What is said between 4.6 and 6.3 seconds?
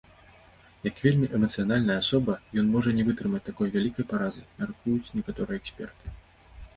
мяркуюць некаторыя эксперты.